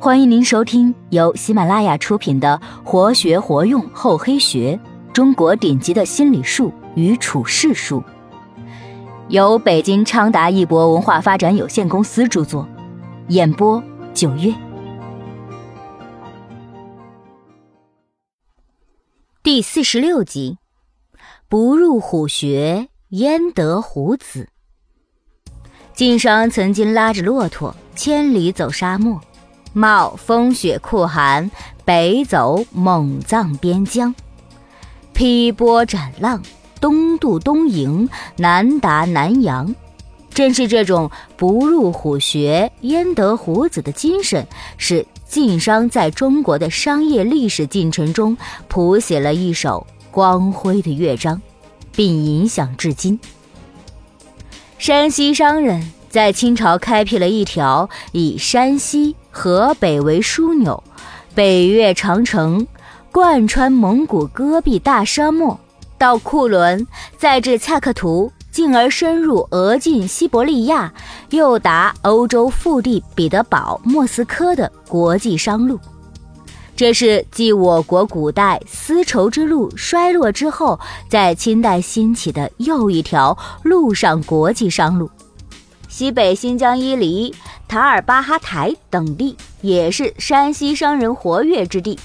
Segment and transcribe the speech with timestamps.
[0.00, 4.78] 欢迎您收听由喜马拉雅出品的《活学活用厚黑学：
[5.12, 8.00] 中国顶级的心理术与处世术》，
[9.28, 12.64] 由北京昌达一博文化发展有限公司著作，
[13.26, 13.82] 演播
[14.14, 14.54] 九月。
[19.42, 20.58] 第四十六集：
[21.48, 24.48] 不入虎穴，焉得虎子？
[25.92, 29.20] 晋商曾经拉着骆驼千里走沙漠。
[29.72, 31.50] 冒风雪酷寒，
[31.84, 34.14] 北走蒙藏边疆，
[35.12, 36.42] 劈波斩浪，
[36.80, 39.74] 东渡东瀛，南达南洋。
[40.32, 44.46] 正是这种不入虎穴焉得虎子的精神，
[44.76, 48.36] 使晋商在中国的商业历史进程中
[48.68, 51.40] 谱写了一首光辉的乐章，
[51.92, 53.18] 并影响至今。
[54.78, 55.92] 山西商人。
[56.10, 60.82] 在清朝开辟了一条以山西、河北为枢纽，
[61.32, 62.66] 北越长城，
[63.12, 65.56] 贯穿蒙古戈壁大沙漠，
[65.96, 66.84] 到库伦，
[67.16, 70.92] 再至恰克图，进而深入俄境西伯利亚，
[71.30, 75.78] 又达欧洲腹地彼得堡、莫斯科的国际商路。
[76.74, 85.08] 这是继我国古代丝绸之路衰落之后，在清代兴起的又一条陆上国际商路。
[85.88, 87.34] 西北新疆伊犁、
[87.68, 91.98] 塔尔巴哈台等地也是山西商人活跃之地，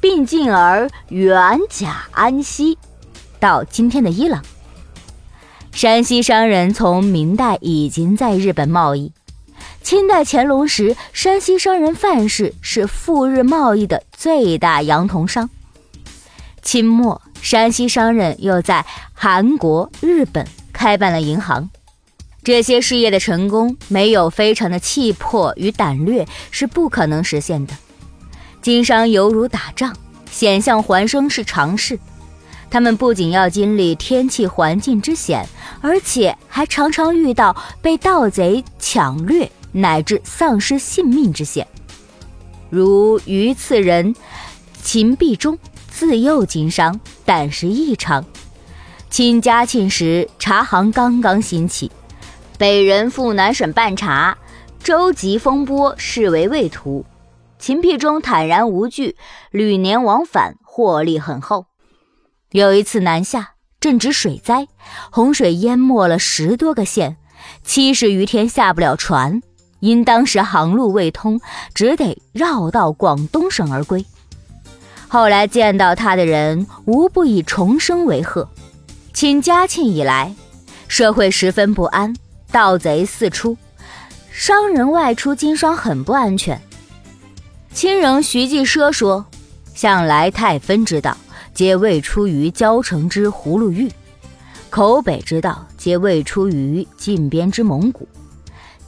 [0.00, 2.76] 并进而远甲安西，
[3.38, 4.44] 到今天的伊朗。
[5.70, 9.12] 山西商人从明代已经在日本贸易，
[9.82, 15.48] 清代乾隆时，山西商人范氏是赴日贸易的最大洋铜商。
[16.60, 21.70] 清末，山西商人又在韩国、日本开办了银行。
[22.48, 27.74] 这些事业的成功，没有非常的气魄与胆略是不可能实现的。
[28.62, 29.94] 经商犹如打仗，
[30.30, 31.98] 险象环生是常事。
[32.70, 35.46] 他们不仅要经历天气环境之险，
[35.82, 41.66] 而且还常常遇到被盗贼抢掠乃至丧失性命之险。
[42.70, 44.16] 如榆次人
[44.82, 45.58] 秦必忠，
[45.90, 48.24] 自幼经商，胆识异常。
[49.10, 51.92] 清嘉庆时，茶行刚刚兴起。
[52.58, 54.36] 北人赴南省办茶，
[54.82, 57.06] 舟楫风波，视为畏途。
[57.56, 59.16] 秦辟中坦然无惧，
[59.52, 61.66] 屡年往返，获利很厚。
[62.50, 64.66] 有一次南下，正值水灾，
[65.12, 67.16] 洪水淹没了十多个县，
[67.62, 69.40] 七十余天下不了船。
[69.78, 71.40] 因当时航路未通，
[71.72, 74.04] 只得绕道广东省而归。
[75.06, 78.48] 后来见到他的人，无不以重生为贺。
[79.12, 80.34] 清嘉庆以来，
[80.88, 82.12] 社会十分不安。
[82.50, 83.56] 盗贼四出，
[84.30, 86.60] 商人外出经商很不安全。
[87.74, 89.26] 亲人徐继奢说
[89.74, 91.16] ：“向来太分之道，
[91.52, 93.90] 皆未出于交城之葫芦峪；
[94.70, 98.08] 口北之道，皆未出于近边之蒙古。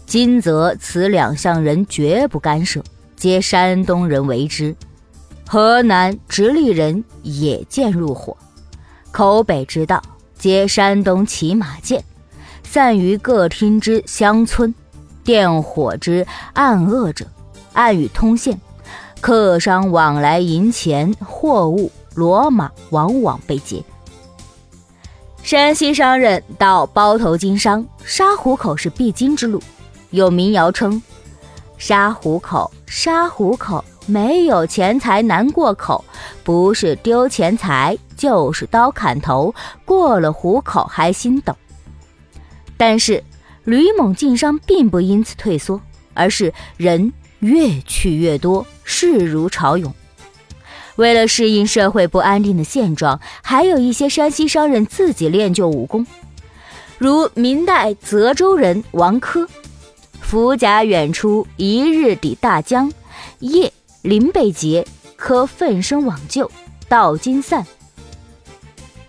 [0.06, 2.82] 今则此两项人绝不干涉，
[3.14, 4.74] 皆山东人为之。
[5.46, 8.36] 河南直隶人也见入伙，
[9.12, 10.02] 口北之道，
[10.38, 12.02] 皆山东骑马剑。”
[12.72, 14.72] 散于各厅之乡村，
[15.24, 17.26] 电火之暗恶者，
[17.72, 18.60] 暗语通县，
[19.20, 23.82] 客商往来银钱货物骡马，往往被劫。
[25.42, 29.60] 山西商人到包头经商，沙湖口是必经之路。
[30.10, 31.02] 有民谣称
[31.76, 36.04] ：“沙湖口，沙湖口，没有钱财难过口，
[36.44, 39.52] 不是丢钱财，就是刀砍头。
[39.84, 41.52] 过了湖口还心抖。”
[42.80, 43.22] 但是，
[43.64, 45.82] 吕蒙进商并不因此退缩，
[46.14, 49.92] 而是人越去越多，势如潮涌。
[50.96, 56.06] 为了适应社会不安定的现状，还有一些山西商人自己练就武功，
[56.96, 59.46] 如明代泽州人王珂，
[60.22, 62.90] 伏甲远出，一日抵大江，
[63.40, 63.70] 夜
[64.00, 66.50] 临被劫，可奋身往救，
[66.88, 67.66] 道金散。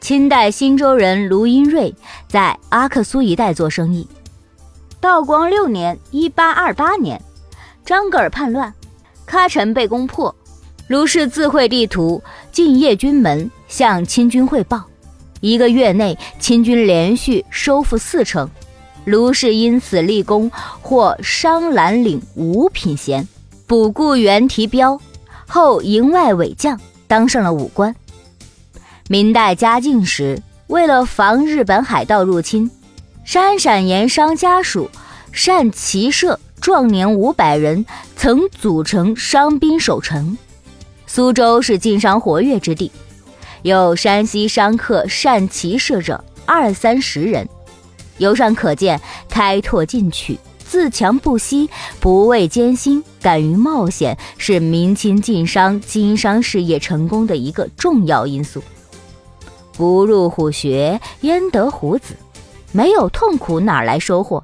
[0.01, 1.93] 清代新州人卢英瑞
[2.31, 4.07] 在阿克苏一带做生意。
[5.01, 7.21] 道光六年（一八二八年），
[7.83, 8.73] 张格尔叛乱，
[9.27, 10.33] 喀城被攻破。
[10.87, 14.81] 卢氏自绘地图，进谒军门，向清军汇报。
[15.41, 18.49] 一个月内，清军连续收复四城。
[19.03, 20.49] 卢氏因此立功，
[20.81, 23.27] 获商兰岭五品衔，
[23.67, 24.97] 补固原提标，
[25.47, 27.93] 后营外伪将，当上了武官。
[29.09, 32.71] 明代嘉靖时，为了防日本海盗入侵，
[33.25, 34.89] 山陕盐商家属
[35.33, 37.85] 善骑射壮年五百人
[38.15, 40.37] 曾组成商兵守城。
[41.05, 42.89] 苏州是晋商活跃之地，
[43.63, 47.45] 有山西商客善骑射者二三十人。
[48.17, 51.69] 由上可见，开拓进取、自强不息、
[51.99, 58.63] 不畏艰辛、敢于冒险，是明清晋商经商事业成功的一个重要因素。
[59.81, 62.15] 不入虎穴，焉得虎子？
[62.71, 64.43] 没有痛苦，哪来收获？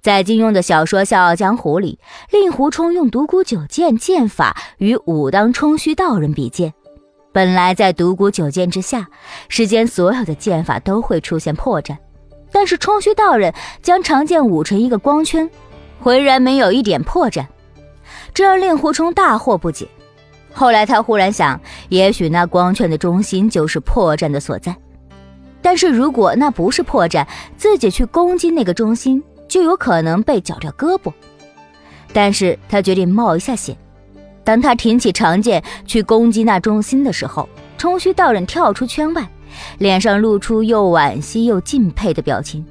[0.00, 1.98] 在金庸的小说《笑傲江湖》里，
[2.30, 6.72] 令狐冲用独孤九剑剑法与武当冲虚道人比剑。
[7.32, 9.08] 本来在独孤九剑之下，
[9.48, 11.96] 世间所有的剑法都会出现破绽，
[12.52, 13.52] 但是冲虚道人
[13.82, 15.50] 将长剑舞成一个光圈，
[15.98, 17.44] 浑然没有一点破绽，
[18.32, 19.88] 这让令狐冲大惑不解。
[20.56, 21.60] 后来他忽然想，
[21.90, 24.74] 也许那光圈的中心就是破绽的所在。
[25.60, 27.26] 但是如果那不是破绽，
[27.56, 29.22] 自己去攻击那个中心。
[29.48, 31.12] 就有可能被绞掉胳膊，
[32.12, 33.76] 但是他决定冒一下险。
[34.42, 37.48] 当他挺起长剑去攻击那中心的时候，
[37.78, 39.24] 冲虚道人跳出圈外，
[39.78, 42.66] 脸上露出又惋惜又敬佩的表情。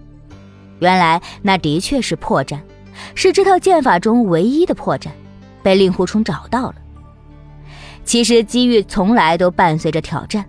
[0.80, 2.60] 原来那的确是破绽，
[3.16, 5.08] 是这套剑法中唯一的破绽，
[5.64, 6.76] 被令狐冲找到了。
[8.06, 10.46] 其实机遇从来都伴随着挑战，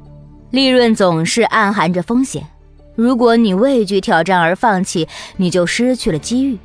[0.51, 2.47] 利润总是暗含着风险。
[2.95, 6.57] 如果你畏惧挑战而放弃，你就失去了机遇；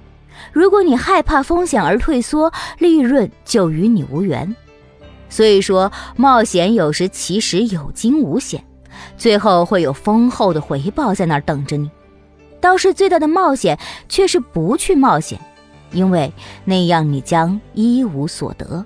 [0.51, 4.55] 如果你害怕风险而退缩，利润就与你无缘。
[5.29, 8.63] 所以说，冒险有时其实有惊无险，
[9.17, 11.89] 最后会有丰厚的回报在那儿等着你。
[12.59, 15.39] 倒是最大的冒险却是不去冒险，
[15.91, 16.31] 因为
[16.63, 18.85] 那样你将一无所得。